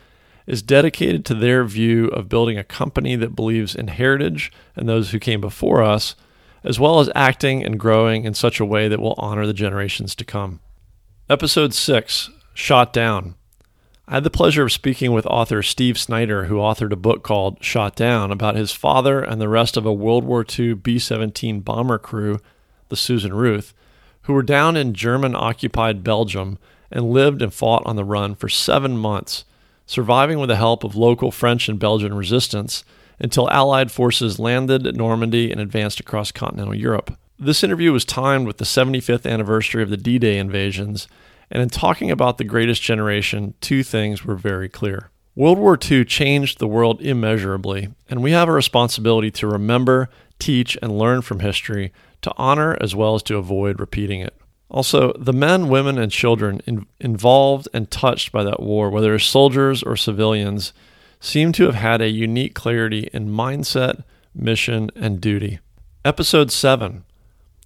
is 0.48 0.64
dedicated 0.64 1.24
to 1.26 1.36
their 1.36 1.64
view 1.64 2.08
of 2.08 2.28
building 2.28 2.58
a 2.58 2.64
company 2.64 3.16
that 3.16 3.36
believes 3.36 3.76
in 3.76 3.88
heritage 3.88 4.52
and 4.76 4.90
those 4.90 5.12
who 5.12 5.20
came 5.20 5.40
before 5.40 5.84
us, 5.84 6.16
as 6.64 6.80
well 6.80 7.00
as 7.00 7.10
acting 7.14 7.64
and 7.64 7.80
growing 7.80 8.24
in 8.24 8.34
such 8.34 8.60
a 8.60 8.66
way 8.66 8.88
that 8.88 9.00
will 9.00 9.14
honor 9.20 9.46
the 9.46 9.54
generations 9.54 10.16
to 10.16 10.26
come. 10.26 10.60
Episode 11.30 11.76
6 11.76 12.32
Shot 12.56 12.92
Down. 12.92 13.36
I 14.08 14.16
had 14.16 14.24
the 14.24 14.32
pleasure 14.32 14.64
of 14.64 14.72
speaking 14.72 15.12
with 15.12 15.28
author 15.28 15.62
Steve 15.62 16.00
Snyder, 16.00 16.46
who 16.46 16.56
authored 16.56 16.92
a 16.92 16.96
book 16.96 17.22
called 17.22 17.64
Shot 17.64 17.96
Down 17.96 18.32
about 18.32 18.56
his 18.56 18.72
father 18.72 19.22
and 19.22 19.40
the 19.40 19.48
rest 19.48 19.78
of 19.78 19.86
a 19.86 19.94
World 19.94 20.24
War 20.24 20.44
II 20.58 20.74
B 20.74 20.98
17 20.98 21.60
bomber 21.60 22.00
crew, 22.00 22.40
the 22.90 22.96
Susan 22.96 23.36
Ruth, 23.36 23.76
who 24.24 24.34
were 24.34 24.44
down 24.44 24.78
in 24.78 24.94
German 24.94 25.36
occupied 25.36 26.04
Belgium 26.04 26.58
and 26.92 27.12
lived 27.12 27.42
and 27.42 27.54
fought 27.54 27.84
on 27.86 27.96
the 27.96 28.04
run 28.04 28.36
for 28.36 28.50
seven 28.50 28.98
months, 28.98 29.46
surviving 29.86 30.40
with 30.40 30.50
the 30.50 30.56
help 30.56 30.84
of 30.84 30.96
local 30.96 31.32
French 31.32 31.70
and 31.70 31.80
Belgian 31.80 32.14
resistance 32.14 32.84
until 33.20 33.50
Allied 33.50 33.92
forces 33.92 34.40
landed 34.40 34.88
at 34.88 34.96
Normandy 34.96 35.52
and 35.52 35.60
advanced 35.60 36.00
across 36.00 36.32
continental 36.32 36.76
Europe. 36.76 37.18
This 37.38 37.64
interview 37.64 37.92
was 37.92 38.06
timed 38.06 38.48
with 38.48 38.58
the 38.58 38.66
75th 38.66 39.30
anniversary 39.30 39.84
of 39.84 39.90
the 39.90 39.98
D 39.98 40.20
Day 40.20 40.38
invasions, 40.38 41.08
and 41.50 41.62
in 41.62 41.70
talking 41.70 42.12
about 42.12 42.38
the 42.38 42.44
greatest 42.44 42.82
generation, 42.82 43.54
two 43.62 43.84
things 43.84 44.26
were 44.26 44.36
very 44.36 44.70
clear. 44.70 45.10
World 45.36 45.58
War 45.58 45.78
II 45.90 46.04
changed 46.06 46.60
the 46.60 46.68
world 46.68 47.02
immeasurably, 47.02 47.90
and 48.10 48.22
we 48.22 48.32
have 48.32 48.50
a 48.50 48.54
responsibility 48.54 49.32
to 49.32 49.48
remember, 49.48 50.10
teach, 50.40 50.78
and 50.82 50.98
learn 50.98 51.22
from 51.22 51.42
history 51.42 51.92
to 52.22 52.34
honor 52.38 52.78
as 52.82 52.96
well 52.96 53.16
as 53.16 53.24
to 53.24 53.38
avoid 53.38 53.80
repeating 53.80 54.22
it. 54.22 54.36
Also, 54.72 55.14
the 55.14 55.34
men, 55.34 55.68
women, 55.68 55.98
and 55.98 56.12
children 56.12 56.62
in, 56.66 56.86
involved 57.00 57.68
and 57.74 57.90
touched 57.90 58.32
by 58.32 58.44
that 58.44 58.62
war, 58.62 58.90
whether 58.90 59.14
as 59.16 59.24
soldiers 59.24 59.82
or 59.82 59.96
civilians, 59.96 60.74
seem 61.20 61.52
to 61.52 61.66
have 61.66 61.76
had 61.76 62.02
a 62.02 62.10
unique 62.10 62.54
clarity 62.54 63.10
in 63.12 63.30
mindset, 63.30 64.04
mission, 64.34 64.92
and 64.96 65.20
duty. 65.20 65.60
Episode 66.06 66.52
7 66.52 67.04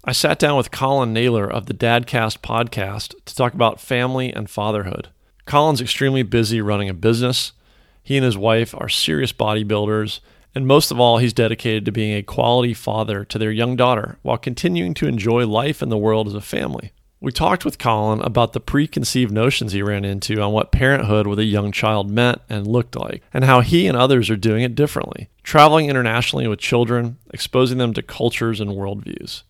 I 0.05 0.11
sat 0.11 0.39
down 0.39 0.57
with 0.57 0.71
Colin 0.71 1.13
Naylor 1.13 1.49
of 1.49 1.67
the 1.67 1.73
Dadcast 1.73 2.39
podcast 2.39 3.15
to 3.25 3.35
talk 3.35 3.53
about 3.53 3.79
family 3.79 4.33
and 4.33 4.49
fatherhood. 4.49 5.09
Colin's 5.45 5.81
extremely 5.81 6.23
busy 6.23 6.61
running 6.61 6.89
a 6.89 6.93
business. 6.93 7.53
He 8.01 8.17
and 8.17 8.25
his 8.25 8.37
wife 8.37 8.73
are 8.77 8.89
serious 8.89 9.31
bodybuilders 9.31 10.19
and 10.55 10.67
most 10.67 10.91
of 10.91 10.99
all, 10.99 11.17
he's 11.17 11.33
dedicated 11.33 11.85
to 11.85 11.91
being 11.91 12.13
a 12.13 12.23
quality 12.23 12.73
father 12.73 13.25
to 13.25 13.37
their 13.37 13.51
young 13.51 13.75
daughter 13.75 14.17
while 14.21 14.37
continuing 14.37 14.93
to 14.95 15.07
enjoy 15.07 15.47
life 15.47 15.81
in 15.81 15.89
the 15.89 15.97
world 15.97 16.27
as 16.27 16.35
a 16.35 16.41
family. 16.41 16.91
We 17.19 17.31
talked 17.31 17.63
with 17.63 17.79
Colin 17.79 18.19
about 18.19 18.51
the 18.51 18.59
preconceived 18.59 19.31
notions 19.31 19.71
he 19.71 19.81
ran 19.81 20.03
into 20.03 20.41
on 20.41 20.51
what 20.51 20.73
parenthood 20.73 21.25
with 21.25 21.39
a 21.39 21.45
young 21.45 21.71
child 21.71 22.11
meant 22.11 22.41
and 22.49 22.67
looked 22.67 22.97
like, 22.97 23.23
and 23.33 23.45
how 23.45 23.61
he 23.61 23.87
and 23.87 23.97
others 23.97 24.29
are 24.29 24.35
doing 24.35 24.61
it 24.61 24.75
differently, 24.75 25.29
traveling 25.41 25.89
internationally 25.89 26.49
with 26.49 26.59
children, 26.59 27.17
exposing 27.33 27.77
them 27.77 27.93
to 27.93 28.01
cultures 28.01 28.59
and 28.59 28.71
worldviews. 28.71 29.43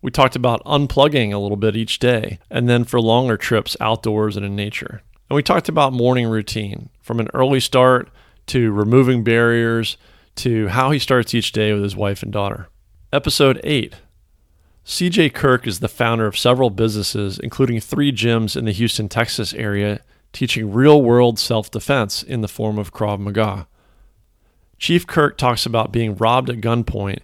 We 0.00 0.12
talked 0.12 0.36
about 0.36 0.64
unplugging 0.64 1.32
a 1.32 1.38
little 1.38 1.56
bit 1.56 1.76
each 1.76 1.98
day, 1.98 2.38
and 2.48 2.68
then 2.68 2.84
for 2.84 3.00
longer 3.00 3.36
trips 3.36 3.76
outdoors 3.80 4.36
and 4.36 4.46
in 4.46 4.54
nature. 4.54 5.02
And 5.28 5.34
we 5.34 5.42
talked 5.42 5.68
about 5.68 5.92
morning 5.92 6.28
routine, 6.28 6.88
from 7.02 7.18
an 7.18 7.28
early 7.34 7.58
start 7.58 8.10
to 8.50 8.72
removing 8.72 9.22
barriers 9.22 9.96
to 10.34 10.66
how 10.68 10.90
he 10.90 10.98
starts 10.98 11.34
each 11.34 11.52
day 11.52 11.72
with 11.72 11.84
his 11.84 11.94
wife 11.94 12.20
and 12.20 12.32
daughter. 12.32 12.68
Episode 13.12 13.60
8 13.62 13.94
CJ 14.84 15.32
Kirk 15.32 15.68
is 15.68 15.78
the 15.78 15.86
founder 15.88 16.26
of 16.26 16.36
several 16.36 16.68
businesses, 16.68 17.38
including 17.38 17.78
three 17.78 18.10
gyms 18.10 18.56
in 18.56 18.64
the 18.64 18.72
Houston, 18.72 19.08
Texas 19.08 19.54
area, 19.54 20.00
teaching 20.32 20.72
real 20.72 21.00
world 21.00 21.38
self 21.38 21.70
defense 21.70 22.24
in 22.24 22.40
the 22.40 22.48
form 22.48 22.76
of 22.76 22.92
Krav 22.92 23.20
Maga. 23.20 23.68
Chief 24.78 25.06
Kirk 25.06 25.38
talks 25.38 25.64
about 25.64 25.92
being 25.92 26.16
robbed 26.16 26.50
at 26.50 26.60
gunpoint 26.60 27.20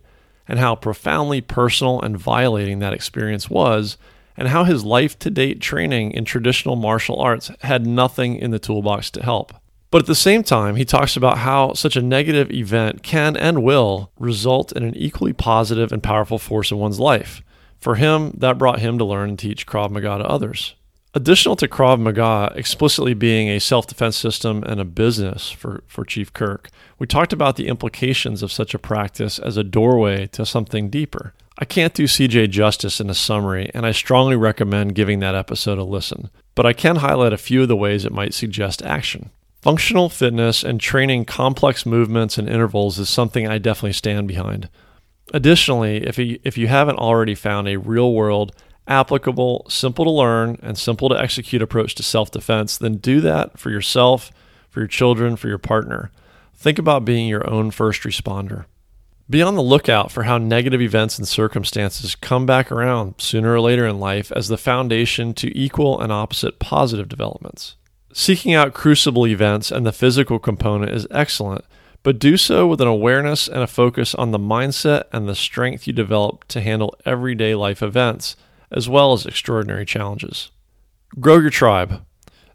and 0.47 0.61
how 0.61 0.77
profoundly 0.77 1.41
personal 1.41 2.01
and 2.01 2.17
violating 2.17 2.79
that 2.79 2.93
experience 2.93 3.51
was, 3.51 3.97
and 4.37 4.47
how 4.47 4.63
his 4.63 4.85
life 4.85 5.19
to 5.19 5.31
date 5.31 5.61
training 5.61 6.13
in 6.13 6.25
traditional 6.25 6.77
martial 6.77 7.19
arts 7.19 7.51
had 7.63 7.85
nothing 7.85 8.37
in 8.37 8.53
the 8.53 8.61
toolbox 8.61 9.11
to 9.11 9.25
help. 9.25 9.53
But 9.97 10.03
at 10.03 10.09
the 10.09 10.15
same 10.15 10.43
time, 10.43 10.77
he 10.77 10.85
talks 10.85 11.17
about 11.17 11.39
how 11.39 11.73
such 11.73 11.97
a 11.97 12.03
negative 12.03 12.51
event 12.51 13.03
can 13.03 13.35
and 13.35 13.63
will 13.63 14.11
result 14.19 14.71
in 14.73 14.83
an 14.83 14.95
equally 14.95 15.33
positive 15.33 15.91
and 15.91 16.03
powerful 16.03 16.39
force 16.39 16.71
in 16.71 16.77
one's 16.77 17.01
life. 17.01 17.41
For 17.79 17.95
him, 17.95 18.33
that 18.37 18.59
brought 18.59 18.81
him 18.81 18.99
to 18.99 19.07
learn 19.07 19.31
and 19.31 19.39
teach 19.39 19.67
Krav 19.67 19.89
Maga 19.89 20.19
to 20.19 20.29
others. 20.29 20.75
Additional 21.15 21.57
to 21.57 21.67
Krav 21.67 21.99
Maga 21.99 22.53
explicitly 22.55 23.15
being 23.15 23.49
a 23.49 23.59
self 23.59 23.87
defense 23.87 24.19
system 24.19 24.63
and 24.65 24.81
a 24.81 24.85
business 24.85 25.51
for, 25.51 25.83
for 25.87 26.05
Chief 26.05 26.31
Kirk, 26.31 26.69
we 26.99 27.07
talked 27.07 27.33
about 27.33 27.57
the 27.57 27.69
implications 27.69 28.43
of 28.43 28.53
such 28.53 28.75
a 28.75 28.79
practice 28.79 29.39
as 29.39 29.57
a 29.57 29.65
doorway 29.65 30.27
to 30.27 30.45
something 30.45 30.91
deeper. 30.91 31.33
I 31.57 31.65
can't 31.65 31.95
do 31.95 32.05
CJ 32.05 32.51
justice 32.51 33.01
in 33.01 33.09
a 33.09 33.15
summary, 33.15 33.71
and 33.73 33.87
I 33.87 33.93
strongly 33.93 34.37
recommend 34.37 34.95
giving 34.95 35.21
that 35.21 35.35
episode 35.35 35.79
a 35.79 35.85
listen, 35.85 36.29
but 36.55 36.67
I 36.67 36.75
can 36.75 36.97
highlight 36.97 37.33
a 37.33 37.39
few 37.39 37.63
of 37.63 37.69
the 37.69 37.77
ways 37.77 38.05
it 38.05 38.13
might 38.13 38.35
suggest 38.35 38.83
action. 38.83 39.31
Functional 39.63 40.09
fitness 40.09 40.63
and 40.63 40.81
training 40.81 41.25
complex 41.25 41.85
movements 41.85 42.39
and 42.39 42.49
intervals 42.49 42.99
is 42.99 43.09
something 43.09 43.47
I 43.47 43.59
definitely 43.59 43.95
stand 43.95 44.29
behind. 44.29 44.69
Additionally, 45.35 46.07
if 46.07 46.19
you, 46.19 46.39
if 46.45 46.57
you 46.57 46.69
haven't 46.69 46.99
already 46.99 47.35
found 47.35 47.67
a 47.67 47.79
real 47.79 48.13
world, 48.13 48.55
applicable, 48.87 49.67
simple 49.69 50.05
to 50.05 50.11
learn, 50.11 50.59
and 50.63 50.79
simple 50.79 51.09
to 51.09 51.21
execute 51.21 51.63
approach 51.63 51.95
to 51.97 52.03
self 52.03 52.31
defense, 52.31 52.79
then 52.79 52.97
do 52.97 53.21
that 53.21 53.59
for 53.59 53.71
yourself, 53.71 54.31
for 54.69 54.81
your 54.81 54.87
children, 54.87 55.37
for 55.37 55.49
your 55.49 55.59
partner. 55.59 56.11
Think 56.55 56.79
about 56.79 57.05
being 57.05 57.29
your 57.29 57.49
own 57.51 57.71
first 57.71 58.03
responder. 58.03 58.67
Be 59.29 59.43
on 59.43 59.57
the 59.57 59.63
lookout 59.63 60.13
for 60.13 60.23
how 60.23 60.39
negative 60.39 60.81
events 60.81 61.19
and 61.19 61.27
circumstances 61.27 62.15
come 62.15 62.47
back 62.47 62.71
around 62.71 63.17
sooner 63.19 63.55
or 63.55 63.61
later 63.61 63.85
in 63.85 63.99
life 63.99 64.31
as 64.31 64.47
the 64.47 64.57
foundation 64.57 65.35
to 65.35 65.59
equal 65.59 66.01
and 66.01 66.13
opposite 66.13 66.61
positive 66.61 67.09
developments. 67.09 67.75
Seeking 68.19 68.55
out 68.55 68.73
crucible 68.73 69.27
events 69.27 69.71
and 69.71 69.85
the 69.85 69.93
physical 69.93 70.39
component 70.39 70.91
is 70.91 71.07
excellent, 71.11 71.67
but 72.03 72.19
do 72.19 72.39
so 72.39 72.67
with 72.67 72.81
an 72.81 72.89
awareness 72.89 73.47
and 73.47 73.59
a 73.59 73.67
focus 73.67 74.15
on 74.15 74.31
the 74.31 74.39
mindset 74.39 75.03
and 75.13 75.29
the 75.29 75.35
strength 75.35 75.87
you 75.87 75.93
develop 75.93 76.45
to 76.49 76.63
handle 76.63 76.97
everyday 77.05 77.55
life 77.55 77.83
events, 77.83 78.35
as 78.71 78.89
well 78.89 79.13
as 79.13 79.27
extraordinary 79.27 79.85
challenges. 79.85 80.51
Grow 81.21 81.37
your 81.37 81.51
tribe. 81.51 82.07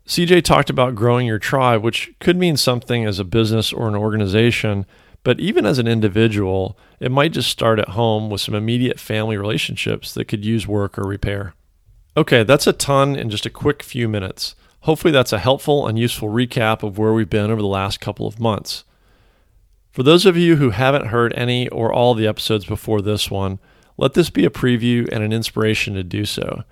CJ 0.08 0.44
talked 0.44 0.72
about 0.72 0.96
growing 0.96 1.28
your 1.28 1.38
tribe, 1.38 1.84
which 1.84 2.12
could 2.20 2.38
mean 2.38 2.58
something 2.58 3.06
as 3.06 3.20
a 3.20 3.24
business 3.24 3.72
or 3.72 3.88
an 3.88 3.96
organization, 3.96 4.88
but 5.24 5.40
even 5.40 5.68
as 5.68 5.78
an 5.78 5.88
individual, 5.88 6.76
it 7.00 7.12
might 7.12 7.34
just 7.34 7.52
start 7.52 7.78
at 7.78 7.90
home 7.90 8.32
with 8.32 8.42
some 8.42 8.56
immediate 8.56 9.00
family 9.00 9.38
relationships 9.38 10.12
that 10.16 10.26
could 10.26 10.44
use 10.44 10.68
work 10.68 10.98
or 10.98 11.08
repair. 11.08 11.54
Okay, 12.18 12.42
that's 12.42 12.66
a 12.66 12.74
ton 12.74 13.16
in 13.16 13.30
just 13.30 13.46
a 13.46 13.52
quick 13.52 13.84
few 13.84 14.10
minutes. 14.10 14.56
Hopefully, 14.82 15.12
that's 15.12 15.34
a 15.34 15.40
helpful 15.40 15.88
and 15.88 15.98
useful 15.98 16.30
recap 16.30 16.84
of 16.84 16.98
where 16.98 17.14
we've 17.14 17.30
been 17.30 17.52
over 17.52 17.62
the 17.62 17.68
last 17.68 18.00
couple 18.00 18.28
of 18.28 18.40
months. 18.40 18.84
For 19.92 20.04
those 20.04 20.26
of 20.26 20.38
you 20.38 20.56
who 20.56 20.70
haven't 20.70 21.08
heard 21.08 21.34
any 21.36 21.68
or 21.70 21.92
all 21.92 22.14
the 22.14 22.28
episodes 22.28 22.66
before 22.66 23.02
this 23.02 23.30
one, 23.30 23.60
let 23.98 24.14
this 24.14 24.30
be 24.30 24.46
a 24.46 24.50
preview 24.50 25.08
and 25.12 25.24
an 25.24 25.34
inspiration 25.34 25.94
to 25.96 26.04
do 26.04 26.26
so. 26.26 26.64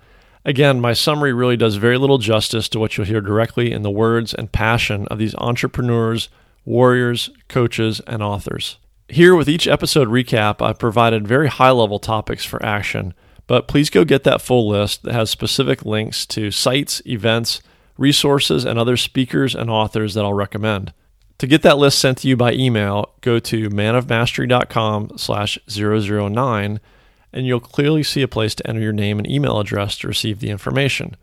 Again, 0.44 0.80
my 0.80 0.94
summary 0.94 1.32
really 1.32 1.56
does 1.56 1.76
very 1.76 1.98
little 1.98 2.18
justice 2.18 2.68
to 2.70 2.78
what 2.78 2.96
you'll 2.96 3.06
hear 3.06 3.20
directly 3.20 3.72
in 3.72 3.82
the 3.82 3.90
words 3.90 4.32
and 4.32 4.50
passion 4.50 5.06
of 5.08 5.18
these 5.18 5.34
entrepreneurs, 5.36 6.30
warriors, 6.64 7.30
coaches, 7.48 8.00
and 8.06 8.22
authors. 8.22 8.78
Here, 9.08 9.34
with 9.34 9.48
each 9.48 9.68
episode 9.68 10.08
recap, 10.08 10.64
I've 10.64 10.78
provided 10.78 11.28
very 11.28 11.48
high 11.48 11.72
level 11.72 11.98
topics 11.98 12.44
for 12.44 12.64
action, 12.64 13.12
but 13.46 13.68
please 13.68 13.90
go 13.90 14.04
get 14.04 14.24
that 14.24 14.40
full 14.40 14.68
list 14.68 15.02
that 15.02 15.12
has 15.12 15.28
specific 15.28 15.84
links 15.84 16.24
to 16.26 16.50
sites, 16.50 17.02
events, 17.04 17.60
resources, 18.00 18.64
and 18.64 18.78
other 18.78 18.96
speakers 18.96 19.54
and 19.54 19.70
authors 19.70 20.14
that 20.14 20.24
I'll 20.24 20.32
recommend. 20.32 20.92
To 21.38 21.46
get 21.46 21.62
that 21.62 21.78
list 21.78 21.98
sent 21.98 22.18
to 22.18 22.28
you 22.28 22.36
by 22.36 22.52
email, 22.52 23.14
go 23.20 23.38
to 23.38 23.70
manofmastery.com 23.70 25.12
slash 25.16 25.58
009 25.68 26.80
and 27.32 27.46
you'll 27.46 27.60
clearly 27.60 28.02
see 28.02 28.22
a 28.22 28.28
place 28.28 28.54
to 28.56 28.66
enter 28.66 28.80
your 28.80 28.92
name 28.92 29.18
and 29.18 29.30
email 29.30 29.60
address 29.60 29.96
to 29.98 30.08
receive 30.08 30.40
the 30.40 30.50
information. 30.50 31.16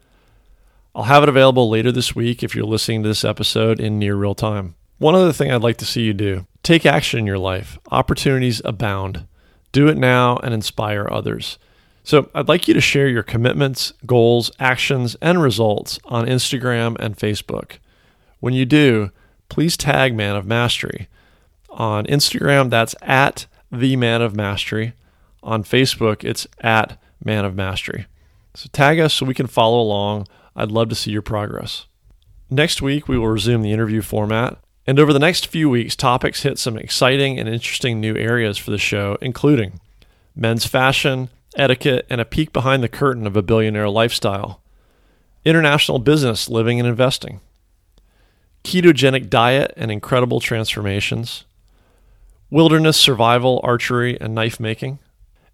I'll 0.96 1.04
have 1.04 1.24
it 1.24 1.30
available 1.30 1.70
later 1.70 1.92
this 1.92 2.16
week 2.16 2.42
if 2.44 2.56
you're 2.56 2.66
listening 2.66 3.04
to 3.04 3.10
this 3.10 3.26
episode 3.26 3.80
in 3.80 4.00
near 4.00 4.16
real 4.16 4.34
time. 4.34 4.76
One 4.98 5.16
other 5.16 5.34
thing 5.34 5.52
I'd 5.52 5.62
like 5.62 5.78
to 5.78 5.86
see 5.86 6.04
you 6.04 6.14
do 6.14 6.48
take 6.64 6.86
action 6.86 7.20
in 7.20 7.28
your 7.28 7.38
life. 7.38 7.78
Opportunities 7.92 8.62
abound. 8.66 9.28
Do 9.72 9.88
it 9.88 9.98
now 9.98 10.38
and 10.38 10.54
inspire 10.54 11.08
others. 11.12 11.60
So, 12.08 12.30
I'd 12.34 12.48
like 12.48 12.70
you 12.70 12.74
to 12.74 12.80
share 12.80 13.10
your 13.10 13.22
commitments, 13.22 13.92
goals, 14.06 14.50
actions, 14.62 15.18
and 15.22 15.42
results 15.42 16.00
on 16.06 16.26
Instagram 16.26 16.96
and 17.02 17.18
Facebook. 17.18 17.80
When 18.40 18.54
you 18.54 18.66
do, 18.66 19.12
please 19.50 19.76
tag 19.76 20.16
Man 20.16 20.38
of 20.38 20.46
Mastery. 20.46 21.10
On 21.70 22.06
Instagram, 22.06 22.70
that's 22.70 22.96
at 23.02 23.46
the 23.70 23.98
Man 23.98 24.22
of 24.22 24.34
Mastery. 24.34 24.94
On 25.44 25.66
Facebook, 25.66 26.24
it's 26.24 26.48
at 26.62 26.98
Man 27.22 27.44
of 27.44 27.56
Mastery. 27.56 28.06
So 28.54 28.70
tag 28.72 29.02
us 29.02 29.14
so 29.14 29.26
we 29.26 29.34
can 29.34 29.48
follow 29.48 29.82
along. 29.82 30.30
I'd 30.56 30.72
love 30.72 30.88
to 30.88 30.96
see 30.96 31.12
your 31.12 31.22
progress. 31.22 31.88
Next 32.50 32.82
week, 32.82 33.10
we 33.10 33.18
will 33.18 33.28
resume 33.28 33.64
the 33.64 33.74
interview 33.74 34.02
format. 34.02 34.58
And 34.88 34.98
over 34.98 35.12
the 35.12 35.20
next 35.20 35.48
few 35.48 35.70
weeks, 35.70 35.94
topics 35.94 36.44
hit 36.44 36.58
some 36.58 36.78
exciting 36.78 37.38
and 37.38 37.50
interesting 37.50 38.00
new 38.00 38.16
areas 38.16 38.58
for 38.58 38.72
the 38.72 38.78
show, 38.78 39.18
including 39.20 39.82
men's 40.38 40.66
fashion, 40.66 41.28
etiquette, 41.58 42.06
and 42.10 42.22
a 42.22 42.26
peek 42.26 42.54
behind 42.54 42.82
the 42.82 42.88
curtain 42.88 43.28
of 43.28 43.36
a 43.36 43.42
billionaire 43.42 43.90
lifestyle, 43.90 44.62
international 45.44 46.00
business, 46.00 46.50
living 46.50 46.80
and 46.80 46.88
investing, 46.88 47.42
ketogenic 48.64 49.30
diet 49.30 49.74
and 49.76 49.92
incredible 49.92 50.40
transformations, 50.40 51.46
wilderness 52.50 52.98
survival, 52.98 53.60
archery, 53.64 54.20
and 54.22 54.34
knife 54.34 54.60
making, 54.60 55.00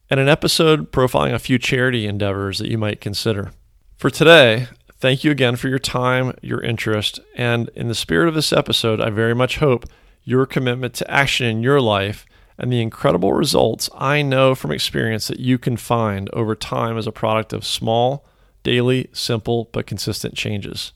and 0.09 0.19
an 0.19 0.29
episode 0.29 0.91
profiling 0.91 1.33
a 1.33 1.39
few 1.39 1.57
charity 1.57 2.05
endeavors 2.05 2.59
that 2.59 2.69
you 2.69 2.77
might 2.77 3.01
consider. 3.01 3.51
For 3.97 4.09
today, 4.09 4.67
thank 4.99 5.23
you 5.23 5.31
again 5.31 5.55
for 5.55 5.69
your 5.69 5.79
time, 5.79 6.35
your 6.41 6.61
interest, 6.61 7.19
and 7.35 7.69
in 7.75 7.87
the 7.87 7.95
spirit 7.95 8.27
of 8.27 8.35
this 8.35 8.53
episode, 8.53 8.99
I 8.99 9.09
very 9.09 9.33
much 9.33 9.57
hope 9.57 9.85
your 10.23 10.45
commitment 10.45 10.93
to 10.95 11.11
action 11.11 11.47
in 11.47 11.63
your 11.63 11.81
life 11.81 12.25
and 12.57 12.71
the 12.71 12.81
incredible 12.81 13.33
results 13.33 13.89
I 13.95 14.21
know 14.21 14.55
from 14.55 14.71
experience 14.71 15.27
that 15.27 15.39
you 15.39 15.57
can 15.57 15.77
find 15.77 16.29
over 16.33 16.55
time 16.55 16.97
as 16.97 17.07
a 17.07 17.11
product 17.11 17.53
of 17.53 17.65
small, 17.65 18.25
daily, 18.63 19.09
simple, 19.13 19.69
but 19.71 19.87
consistent 19.87 20.35
changes. 20.35 20.93